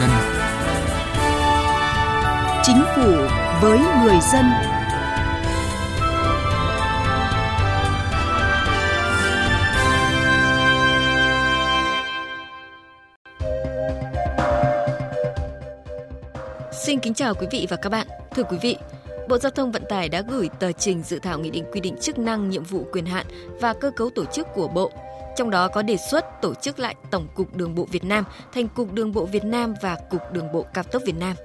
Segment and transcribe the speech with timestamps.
[0.00, 0.10] dân.
[2.62, 3.12] Chính phủ
[3.62, 4.44] với người dân.
[16.72, 18.06] Xin kính chào quý vị và các bạn.
[18.34, 18.76] Thưa quý vị,
[19.28, 21.96] Bộ Giao thông Vận tải đã gửi tờ trình dự thảo nghị định quy định
[22.00, 23.26] chức năng, nhiệm vụ, quyền hạn
[23.60, 24.90] và cơ cấu tổ chức của Bộ.
[25.36, 28.68] Trong đó có đề xuất tổ chức lại Tổng cục Đường bộ Việt Nam thành
[28.68, 31.36] Cục Đường bộ Việt Nam và Cục Đường bộ Cao tốc Việt Nam.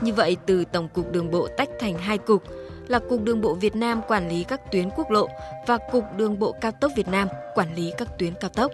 [0.00, 2.42] Như vậy, từ Tổng cục Đường bộ tách thành hai cục
[2.88, 5.28] là Cục Đường bộ Việt Nam quản lý các tuyến quốc lộ
[5.66, 8.72] và Cục Đường bộ Cao tốc Việt Nam quản lý các tuyến cao tốc.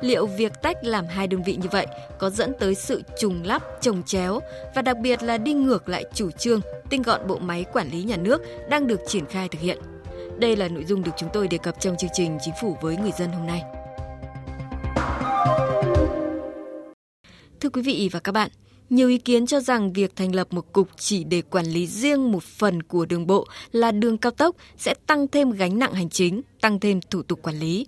[0.00, 1.86] Liệu việc tách làm hai đơn vị như vậy
[2.18, 4.40] có dẫn tới sự trùng lắp, trồng chéo
[4.74, 8.02] và đặc biệt là đi ngược lại chủ trương tinh gọn bộ máy quản lý
[8.02, 9.78] nhà nước đang được triển khai thực hiện?
[10.38, 12.96] Đây là nội dung được chúng tôi đề cập trong chương trình Chính phủ với
[12.96, 13.62] người dân hôm nay.
[17.60, 18.50] Thưa quý vị và các bạn,
[18.90, 22.32] nhiều ý kiến cho rằng việc thành lập một cục chỉ để quản lý riêng
[22.32, 26.10] một phần của đường bộ là đường cao tốc sẽ tăng thêm gánh nặng hành
[26.10, 27.86] chính, tăng thêm thủ tục quản lý.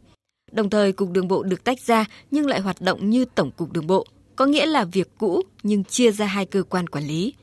[0.53, 3.73] Đồng thời, Cục Đường bộ được tách ra nhưng lại hoạt động như Tổng cục
[3.73, 7.35] Đường bộ, có nghĩa là việc cũ nhưng chia ra hai cơ quan quản lý.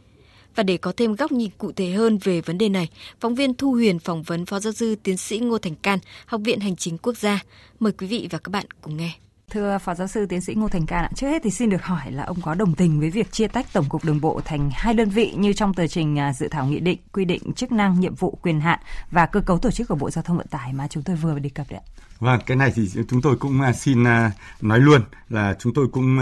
[0.55, 3.53] Và để có thêm góc nhìn cụ thể hơn về vấn đề này, phóng viên
[3.53, 6.75] Thu Huyền phỏng vấn Phó giáo sư tiến sĩ Ngô Thành Can, Học viện Hành
[6.75, 7.43] chính Quốc gia.
[7.79, 9.24] Mời quý vị và các bạn cùng nghe.
[9.49, 11.83] Thưa Phó Giáo sư Tiến sĩ Ngô Thành Can ạ, trước hết thì xin được
[11.83, 14.69] hỏi là ông có đồng tình với việc chia tách Tổng cục Đường bộ thành
[14.73, 17.71] hai đơn vị như trong tờ trình à, dự thảo nghị định quy định chức
[17.71, 18.79] năng, nhiệm vụ, quyền hạn
[19.11, 21.39] và cơ cấu tổ chức của Bộ Giao thông Vận tải mà chúng tôi vừa
[21.39, 21.87] đề cập đấy ạ?
[22.19, 25.87] Vâng, cái này thì chúng tôi cũng à, xin à, nói luôn là chúng tôi
[25.91, 26.19] cũng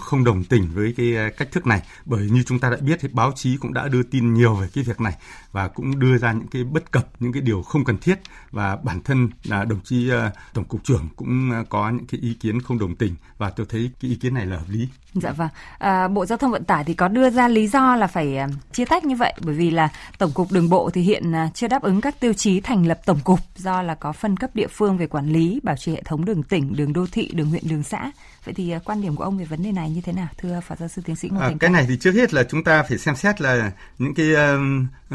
[0.00, 3.08] không đồng tình với cái cách thức này bởi như chúng ta đã biết thì
[3.12, 5.12] báo chí cũng đã đưa tin nhiều về cái việc này
[5.52, 8.76] và cũng đưa ra những cái bất cập, những cái điều không cần thiết và
[8.76, 10.10] bản thân là đồng chí
[10.54, 13.90] tổng cục trưởng cũng có những cái ý kiến không đồng tình và tôi thấy
[14.00, 14.88] cái ý kiến này là hợp lý.
[15.14, 15.48] Dạ vâng.
[15.78, 18.72] À, Bộ Giao thông Vận tải thì có đưa ra lý do là phải uh,
[18.72, 19.88] chia tách như vậy bởi vì là
[20.18, 23.00] Tổng cục Đường bộ thì hiện uh, chưa đáp ứng các tiêu chí thành lập
[23.06, 26.02] tổng cục do là có phân cấp địa phương về quản lý, bảo trì hệ
[26.02, 28.10] thống đường tỉnh, đường đô thị, đường huyện, đường xã.
[28.44, 30.60] Vậy thì uh, quan điểm của ông về vấn đề này như thế nào, thưa
[30.60, 32.82] Phó giáo sư tiến sĩ Ngô à, Cái này thì trước hết là chúng ta
[32.82, 34.26] phải xem xét là những cái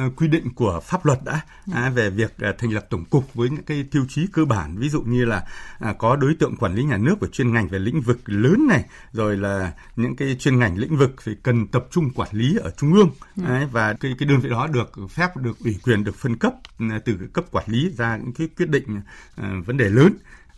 [0.05, 1.41] uh, quy định của pháp luật đã
[1.73, 4.77] à, về việc uh, thành lập tổng cục với những cái tiêu chí cơ bản,
[4.77, 5.47] ví dụ như là
[5.89, 8.67] uh, có đối tượng quản lý nhà nước về chuyên ngành về lĩnh vực lớn
[8.67, 12.57] này, rồi là những cái chuyên ngành lĩnh vực phải cần tập trung quản lý
[12.57, 13.43] ở trung ương ừ.
[13.47, 16.53] Đấy, và cái cái đơn vị đó được phép được ủy quyền được phân cấp
[16.79, 19.01] ừ, từ cấp quản lý ra những cái quyết định
[19.41, 20.13] uh, vấn đề lớn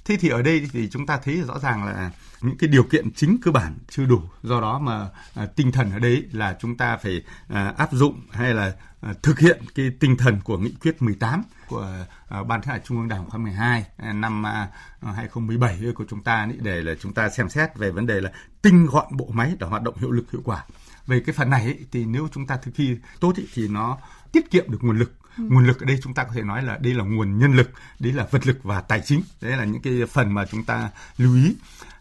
[0.08, 3.12] thế thì ở đây thì chúng ta thấy rõ ràng là những cái điều kiện
[3.12, 4.22] chính cơ bản chưa đủ.
[4.44, 8.22] Do đó mà à, tinh thần ở đấy là chúng ta phải à, áp dụng
[8.32, 11.88] hay là à, thực hiện cái tinh thần của nghị quyết 18 của
[12.30, 14.70] à, ban chấp hành trung ương đảng khóa 12 à, năm à,
[15.02, 18.32] à 2017 của chúng ta để là chúng ta xem xét về vấn đề là
[18.62, 20.66] tinh gọn bộ máy để hoạt động hiệu lực hiệu quả.
[21.08, 23.98] Về cái phần này ấy, thì nếu chúng ta thực thi tốt ấy, thì nó
[24.32, 25.44] tiết kiệm được nguồn lực Ừ.
[25.50, 27.72] nguồn lực ở đây chúng ta có thể nói là đây là nguồn nhân lực
[28.00, 30.90] đấy là vật lực và tài chính đấy là những cái phần mà chúng ta
[31.18, 31.56] lưu ý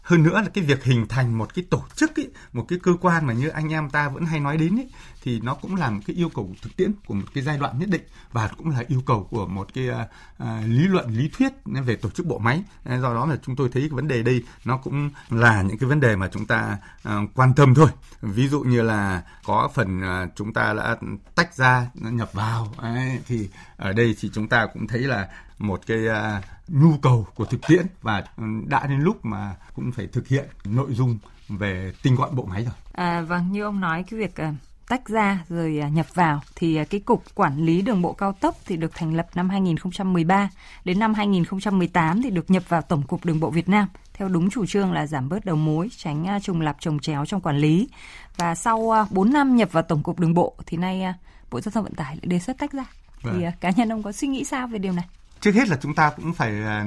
[0.07, 2.91] hơn nữa là cái việc hình thành một cái tổ chức ấy, một cái cơ
[3.01, 4.89] quan mà như anh em ta vẫn hay nói đến ấy,
[5.23, 7.79] thì nó cũng là một cái yêu cầu thực tiễn của một cái giai đoạn
[7.79, 8.01] nhất định
[8.31, 12.09] và cũng là yêu cầu của một cái uh, lý luận lý thuyết về tổ
[12.09, 12.63] chức bộ máy.
[12.85, 15.89] Do đó là chúng tôi thấy cái vấn đề đây nó cũng là những cái
[15.89, 17.89] vấn đề mà chúng ta uh, quan tâm thôi.
[18.21, 20.95] Ví dụ như là có phần uh, chúng ta đã
[21.35, 25.27] tách ra nhập vào ấy, thì ở đây thì chúng ta cũng thấy là
[25.59, 28.23] một cái uh, nhu cầu của thực tiễn và
[28.65, 31.17] đã đến lúc mà cũng phải thực hiện nội dung
[31.49, 32.73] về tinh gọn bộ máy rồi.
[32.93, 34.55] À, vâng, như ông nói cái việc uh,
[34.87, 38.33] tách ra rồi uh, nhập vào thì uh, cái cục quản lý đường bộ cao
[38.33, 40.49] tốc thì được thành lập năm 2013
[40.85, 44.49] đến năm 2018 thì được nhập vào Tổng cục Đường bộ Việt Nam theo đúng
[44.49, 47.89] chủ trương là giảm bớt đầu mối, tránh trùng lặp trồng chéo trong quản lý.
[48.37, 51.03] Và sau uh, 4 năm nhập vào Tổng cục Đường bộ thì nay
[51.51, 52.85] Bộ Giao thông Vận tải lại đề xuất tách ra.
[53.21, 53.35] Vâng.
[53.39, 55.05] Thì cá nhân ông có suy nghĩ sao về điều này?
[55.41, 56.85] Trước hết là chúng ta cũng phải à,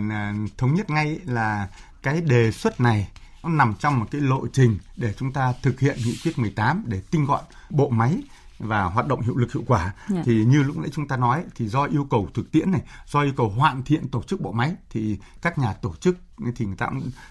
[0.58, 1.68] thống nhất ngay là
[2.02, 3.08] cái đề xuất này
[3.42, 6.84] nó nằm trong một cái lộ trình để chúng ta thực hiện nghị quyết 18
[6.86, 8.22] để tinh gọn bộ máy
[8.58, 9.94] và hoạt động hiệu lực hiệu quả yeah.
[10.08, 10.22] Dạ.
[10.24, 13.22] thì như lúc nãy chúng ta nói thì do yêu cầu thực tiễn này do
[13.22, 16.16] yêu cầu hoàn thiện tổ chức bộ máy thì các nhà tổ chức
[16.56, 16.86] thì người ta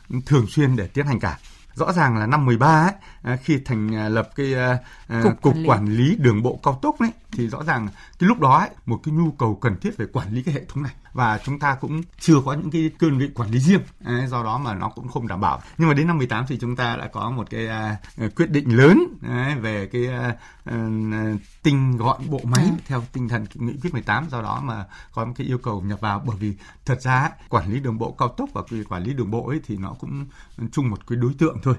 [0.07, 1.37] cũng thường xuyên để tiến hành cả
[1.75, 5.63] rõ ràng là năm 13 ấy, à, khi thành lập cái uh, cục, cục quản,
[5.63, 5.67] lý.
[5.67, 7.87] quản lý đường bộ cao tốc ấy thì rõ ràng
[8.19, 10.65] cái lúc đó ấy, một cái nhu cầu cần thiết về quản lý cái hệ
[10.65, 13.81] thống này và chúng ta cũng chưa có những cái đơn vị quản lý riêng.
[14.27, 15.61] Do đó mà nó cũng không đảm bảo.
[15.77, 17.67] Nhưng mà đến năm 18 thì chúng ta đã có một cái
[18.25, 19.03] uh, quyết định lớn
[19.61, 22.71] về cái uh, tinh gọn bộ máy ừ.
[22.87, 26.01] theo tinh thần nghị quyết 18 do đó mà có một cái yêu cầu nhập
[26.01, 26.23] vào.
[26.25, 26.53] Bởi vì
[26.85, 29.77] thật ra quản lý đường bộ cao tốc và quản lý đường bộ ấy thì
[29.77, 30.25] nó cũng
[30.71, 31.75] chung một cái đối tượng thôi.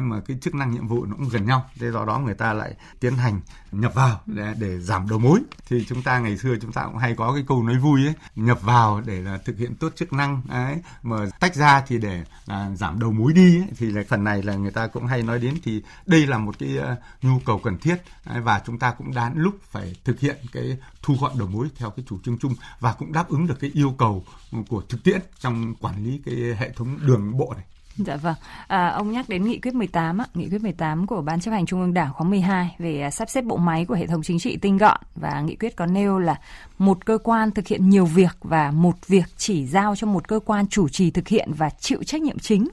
[0.00, 1.64] Mà cái chức năng nhiệm vụ nó cũng gần nhau.
[1.80, 3.40] Thế do đó người ta lại tiến hành
[3.72, 5.40] nhập vào để, để giảm đầu mối.
[5.68, 8.14] Thì chúng ta ngày xưa chúng ta cũng hay có cái câu nói vui ấy
[8.36, 12.24] nhập vào để là thực hiện tốt chức năng ấy mà tách ra thì để
[12.46, 15.22] là giảm đầu mối đi ấy, thì là phần này là người ta cũng hay
[15.22, 18.78] nói đến thì đây là một cái uh, nhu cầu cần thiết ấy, và chúng
[18.78, 22.18] ta cũng đáng lúc phải thực hiện cái thu gọn đầu mối theo cái chủ
[22.24, 24.24] trương chung và cũng đáp ứng được cái yêu cầu
[24.68, 27.64] của thực tiễn trong quản lý cái hệ thống đường bộ này.
[27.98, 28.34] Dạ vâng.
[28.66, 31.66] À, ông nhắc đến nghị quyết 18, á, nghị quyết 18 của Ban chấp hành
[31.66, 34.38] Trung ương Đảng khóa 12 về à, sắp xếp bộ máy của hệ thống chính
[34.38, 36.40] trị tinh gọn và nghị quyết có nêu là
[36.78, 40.40] một cơ quan thực hiện nhiều việc và một việc chỉ giao cho một cơ
[40.44, 42.68] quan chủ trì thực hiện và chịu trách nhiệm chính.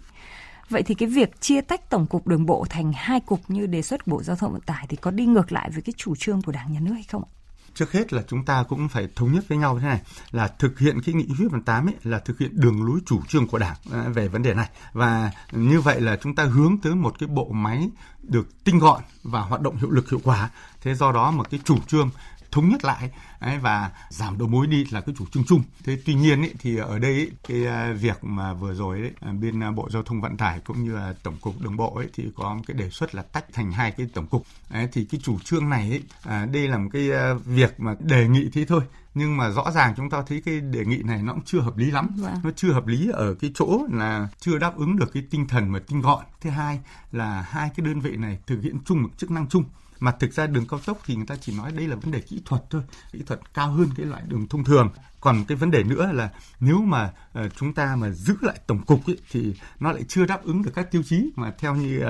[0.69, 3.81] Vậy thì cái việc chia tách tổng cục đường bộ thành hai cục như đề
[3.81, 6.41] xuất Bộ Giao thông Vận tải thì có đi ngược lại với cái chủ trương
[6.41, 7.31] của Đảng nhà nước hay không ạ?
[7.75, 10.01] Trước hết là chúng ta cũng phải thống nhất với nhau thế này,
[10.31, 13.47] là thực hiện cái nghị quyết 18 ấy, là thực hiện đường lối chủ trương
[13.47, 14.69] của Đảng à, về vấn đề này.
[14.93, 17.89] Và như vậy là chúng ta hướng tới một cái bộ máy
[18.23, 20.49] được tinh gọn và hoạt động hiệu lực hiệu quả.
[20.81, 22.09] Thế do đó mà cái chủ trương
[22.55, 23.09] thống nhất lại
[23.39, 25.63] ấy, và giảm đầu mối đi là cái chủ trương chung.
[25.83, 29.11] Thế tuy nhiên ấy, thì ở đây ấy, cái à, việc mà vừa rồi ấy,
[29.21, 31.95] à, bên à, Bộ Giao thông Vận tải cũng như là Tổng cục Đường bộ
[31.95, 34.43] ấy, thì có một cái đề xuất là tách thành hai cái tổng cục.
[34.69, 37.09] Ấy, thì cái chủ trương này ấy, à, đây là một cái
[37.45, 38.81] việc mà đề nghị thế thôi
[39.15, 41.77] nhưng mà rõ ràng chúng ta thấy cái đề nghị này nó cũng chưa hợp
[41.77, 42.33] lý lắm vâng.
[42.43, 45.71] nó chưa hợp lý ở cái chỗ là chưa đáp ứng được cái tinh thần
[45.71, 46.79] mà tinh gọn thứ hai
[47.11, 49.63] là hai cái đơn vị này thực hiện chung một chức năng chung
[50.05, 52.19] mà thực ra đường cao tốc thì người ta chỉ nói đây là vấn đề
[52.19, 52.81] kỹ thuật thôi.
[53.11, 54.89] Kỹ thuật cao hơn cái loại đường thông thường
[55.25, 56.29] còn cái vấn đề nữa là
[56.59, 60.25] nếu mà uh, chúng ta mà giữ lại tổng cục ấy, thì nó lại chưa
[60.25, 61.31] đáp ứng được các tiêu chí.
[61.35, 62.07] Mà theo như uh,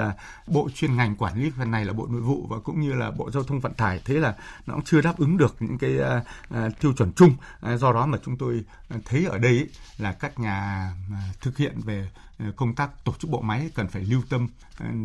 [0.47, 3.11] bộ chuyên ngành quản lý phần này là bộ nội vụ và cũng như là
[3.11, 4.35] bộ giao thông vận tải thế là
[4.65, 6.05] nó cũng chưa đáp ứng được những cái uh,
[6.65, 7.35] uh, tiêu chuẩn chung.
[7.73, 8.63] Uh, do đó mà chúng tôi
[9.05, 12.09] thấy ở đây ấy, là các nhà uh, thực hiện về
[12.55, 14.47] công tác tổ chức bộ máy cần phải lưu tâm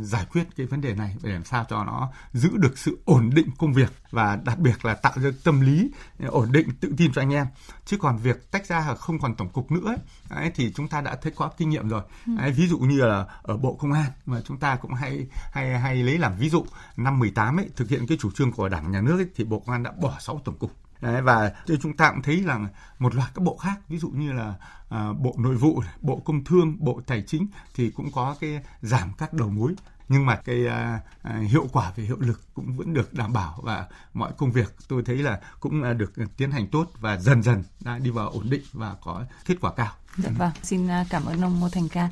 [0.02, 3.30] giải quyết cái vấn đề này để làm sao cho nó giữ được sự ổn
[3.34, 5.90] định công việc và đặc biệt là tạo ra tâm lý
[6.26, 7.46] ổn định tự tin cho anh em
[7.90, 9.96] chứ còn việc tách ra không còn tổng cục nữa ấy,
[10.28, 12.02] ấy, thì chúng ta đã thấy có kinh nghiệm rồi.
[12.26, 12.32] Ừ.
[12.38, 15.78] ấy, ví dụ như là ở bộ công an mà chúng ta cũng hay hay
[15.78, 16.64] hay lấy làm ví dụ
[16.96, 19.58] năm 18 ấy thực hiện cái chủ trương của đảng nhà nước ấy, thì bộ
[19.58, 20.72] công an đã bỏ 6 tổng cục.
[21.00, 21.52] Đấy, và
[21.82, 22.58] chúng ta cũng thấy là
[22.98, 24.54] một loạt các bộ khác ví dụ như là
[24.88, 29.12] à, bộ nội vụ bộ công thương bộ tài chính thì cũng có cái giảm
[29.18, 29.74] các đầu mối
[30.10, 33.60] nhưng mà cái à, à, hiệu quả về hiệu lực cũng vẫn được đảm bảo
[33.62, 37.42] và mọi công việc tôi thấy là cũng à, được tiến hành tốt và dần
[37.42, 39.92] dần đã đi vào ổn định và có kết quả cao.
[40.16, 42.10] Dạ vâng, xin à, cảm ơn ông Ngô Thành Can.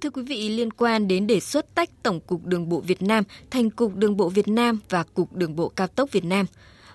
[0.00, 3.24] Thưa quý vị, liên quan đến đề xuất tách Tổng cục Đường bộ Việt Nam
[3.50, 6.46] thành Cục Đường bộ Việt Nam và Cục Đường bộ Cao tốc Việt Nam,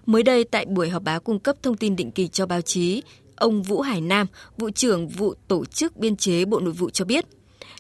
[0.06, 3.04] Mới đây tại buổi họp báo cung cấp thông tin định kỳ cho báo chí,
[3.36, 7.06] ông Vũ Hải Nam, vụ trưởng vụ tổ chức biên chế Bộ Nội vụ cho
[7.06, 7.26] biết,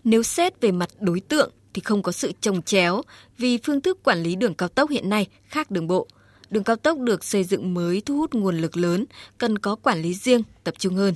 [0.04, 3.01] nếu xét về mặt đối tượng thì không có sự trồng chéo
[3.38, 6.07] vì phương thức quản lý đường cao tốc hiện nay khác đường bộ.
[6.50, 9.06] Đường cao tốc được xây dựng mới thu hút nguồn lực lớn,
[9.38, 11.13] cần có quản lý riêng, tập trung hơn.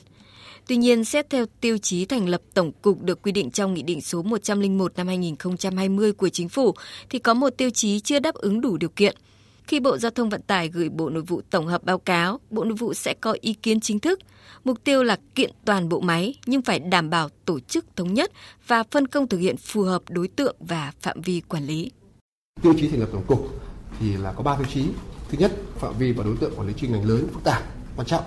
[0.67, 3.81] Tuy nhiên, xét theo tiêu chí thành lập tổng cục được quy định trong Nghị
[3.81, 6.73] định số 101 năm 2020 của Chính phủ,
[7.09, 9.15] thì có một tiêu chí chưa đáp ứng đủ điều kiện–
[9.69, 12.63] khi Bộ Giao thông Vận tải gửi Bộ Nội vụ tổng hợp báo cáo, Bộ
[12.63, 14.19] Nội vụ sẽ có ý kiến chính thức.
[14.63, 18.31] Mục tiêu là kiện toàn bộ máy nhưng phải đảm bảo tổ chức thống nhất
[18.67, 21.91] và phân công thực hiện phù hợp đối tượng và phạm vi quản lý.
[22.61, 23.49] Tiêu chí thành lập tổng cục
[23.99, 24.85] thì là có 3 tiêu chí.
[25.29, 27.63] Thứ nhất, phạm vi và đối tượng quản lý chuyên ngành lớn phức tạp,
[27.95, 28.23] quan trọng.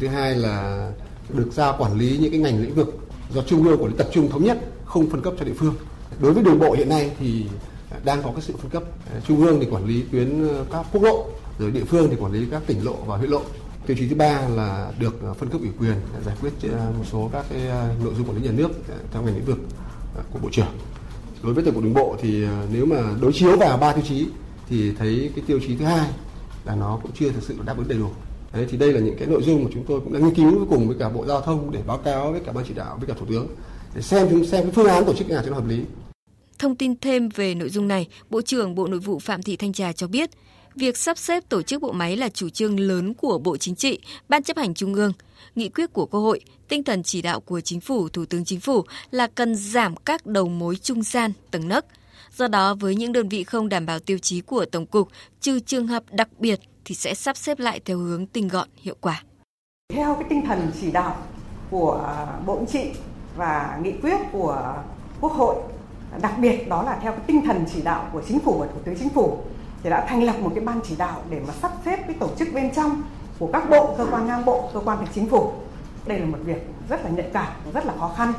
[0.00, 0.92] Thứ hai là
[1.28, 2.98] được giao quản lý những cái ngành lĩnh vực
[3.34, 5.74] do trung ương quản lý tập trung thống nhất, không phân cấp cho địa phương.
[6.20, 7.44] Đối với đường bộ hiện nay thì
[8.04, 8.82] đang có cái sự phân cấp.
[9.26, 11.26] Trung ương thì quản lý tuyến ờ, các quốc lộ
[11.58, 13.42] rồi địa phương thì quản lý các tỉnh lộ và huyện lộ.
[13.86, 16.50] Tiêu chí thứ ba là được ờ, phân cấp ủy quyền ờ, giải quyết
[16.98, 17.60] một số các cái
[18.04, 18.70] nội dung quản lý nhà nước
[19.12, 19.58] theo ngành lĩnh vực
[20.32, 20.66] của bộ trưởng.
[21.42, 24.26] Đối với tổng cục đường bộ thì nếu mà đối chiếu vào ba tiêu chí
[24.68, 26.08] thì thấy cái tiêu chí thứ hai
[26.64, 28.08] là nó cũng chưa thực sự đáp ứng đầy đủ.
[28.52, 30.66] Đấy, thì đây là những cái nội dung mà chúng tôi cũng đã nghiên cứu
[30.70, 33.08] cùng với cả bộ giao thông để báo cáo với cả ban chỉ đạo với
[33.08, 33.46] cả thủ tướng
[33.94, 35.80] để xem xem cái phương án tổ chức nào cho nó hợp lý.
[36.58, 39.72] Thông tin thêm về nội dung này, Bộ trưởng Bộ Nội vụ Phạm Thị Thanh
[39.72, 40.30] Trà cho biết,
[40.74, 43.98] việc sắp xếp tổ chức bộ máy là chủ trương lớn của Bộ Chính trị,
[44.28, 45.12] Ban chấp hành Trung ương,
[45.54, 48.60] nghị quyết của Quốc hội, tinh thần chỉ đạo của Chính phủ, Thủ tướng Chính
[48.60, 51.86] phủ là cần giảm các đầu mối trung gian, tầng nấc.
[52.36, 55.08] Do đó, với những đơn vị không đảm bảo tiêu chí của Tổng cục,
[55.40, 58.96] trừ trường hợp đặc biệt thì sẽ sắp xếp lại theo hướng tinh gọn, hiệu
[59.00, 59.22] quả.
[59.94, 61.16] Theo cái tinh thần chỉ đạo
[61.70, 62.98] của Bộ Chính trị
[63.36, 64.74] và nghị quyết của
[65.20, 65.56] Quốc hội
[66.20, 68.80] đặc biệt đó là theo cái tinh thần chỉ đạo của chính phủ và thủ
[68.84, 69.38] tướng chính phủ
[69.82, 72.28] thì đã thành lập một cái ban chỉ đạo để mà sắp xếp cái tổ
[72.38, 73.02] chức bên trong
[73.38, 75.52] của các bộ, cơ quan ngang bộ, cơ quan thuộc chính phủ.
[76.06, 78.32] Đây là một việc rất là nhạy cảm, rất là khó khăn.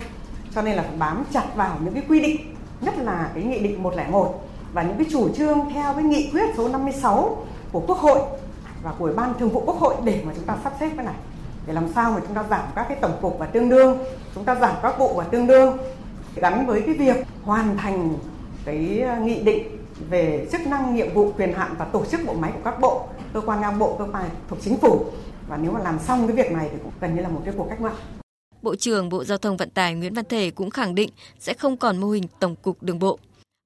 [0.55, 3.59] Cho nên là phải bám chặt vào những cái quy định, nhất là cái nghị
[3.59, 7.97] định 101 và những cái chủ trương theo cái nghị quyết số 56 của Quốc
[7.97, 8.19] hội
[8.83, 11.15] và của Ban Thường vụ Quốc hội để mà chúng ta sắp xếp cái này
[11.67, 13.97] để làm sao mà chúng ta giảm các cái tổng cục và tương đương,
[14.35, 15.77] chúng ta giảm các bộ và tương đương
[16.41, 18.17] gắn với cái việc hoàn thành
[18.65, 19.67] cái ờ, nghị định
[20.09, 23.07] về chức năng nhiệm vụ quyền hạn và tổ chức bộ máy của các bộ
[23.33, 25.05] cơ quan ngang bộ cơ quan thuộc chính phủ
[25.47, 27.53] và nếu mà làm xong cái việc này thì cũng gần như là một cái
[27.57, 27.95] cuộc cách mạng
[28.61, 31.77] Bộ trưởng Bộ Giao thông Vận tải Nguyễn Văn Thể cũng khẳng định sẽ không
[31.77, 33.19] còn mô hình tổng cục đường bộ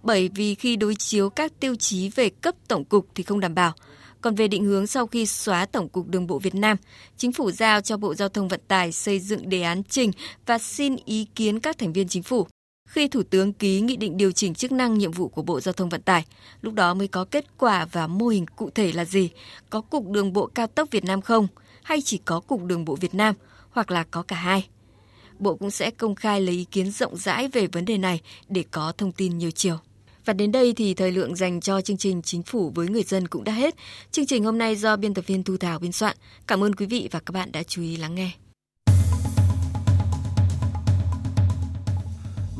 [0.03, 3.55] bởi vì khi đối chiếu các tiêu chí về cấp tổng cục thì không đảm
[3.55, 3.73] bảo.
[4.21, 6.77] Còn về định hướng sau khi xóa Tổng cục Đường bộ Việt Nam,
[7.17, 10.11] Chính phủ giao cho Bộ Giao thông Vận tải xây dựng đề án trình
[10.45, 12.47] và xin ý kiến các thành viên chính phủ.
[12.91, 15.73] Khi Thủ tướng ký nghị định điều chỉnh chức năng nhiệm vụ của Bộ Giao
[15.73, 16.25] thông Vận tải,
[16.61, 19.29] lúc đó mới có kết quả và mô hình cụ thể là gì?
[19.69, 21.47] Có Cục Đường bộ Cao tốc Việt Nam không?
[21.83, 23.35] Hay chỉ có Cục Đường bộ Việt Nam?
[23.69, 24.67] Hoặc là có cả hai?
[25.39, 28.63] Bộ cũng sẽ công khai lấy ý kiến rộng rãi về vấn đề này để
[28.71, 29.77] có thông tin nhiều chiều.
[30.25, 33.27] Và đến đây thì thời lượng dành cho chương trình Chính phủ với người dân
[33.27, 33.75] cũng đã hết.
[34.11, 36.17] Chương trình hôm nay do biên tập viên Thu Thảo biên soạn.
[36.47, 38.31] Cảm ơn quý vị và các bạn đã chú ý lắng nghe.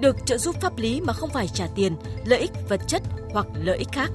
[0.00, 3.02] Được trợ giúp pháp lý mà không phải trả tiền, lợi ích vật chất
[3.32, 4.10] hoặc lợi ích khác.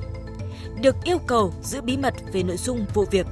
[0.81, 3.27] Được yêu cầu giữ bí mật về nội dung vụ việc.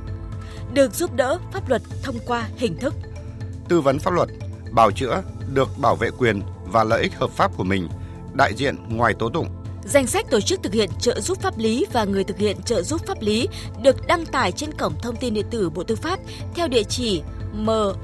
[0.74, 2.94] Được giúp đỡ pháp luật thông qua hình thức
[3.74, 4.30] tư vấn pháp luật,
[4.72, 7.88] bào chữa, được bảo vệ quyền và lợi ích hợp pháp của mình,
[8.34, 9.48] đại diện ngoài tố tụng.
[9.86, 12.82] Danh sách tổ chức thực hiện trợ giúp pháp lý và người thực hiện trợ
[12.82, 13.48] giúp pháp lý
[13.82, 16.20] được đăng tải trên cổng thông tin điện tử Bộ Tư pháp
[16.56, 17.22] theo địa chỉ
[17.56, 18.04] moz.gov.vn,